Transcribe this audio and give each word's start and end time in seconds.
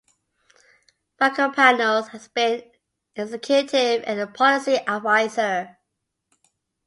Bakopanos 1.19 2.07
has 2.09 2.27
been 2.29 2.61
an 3.15 3.21
executive, 3.21 4.03
and 4.07 4.19
a 4.19 4.25
policy 4.25 4.77
adviser. 4.87 5.77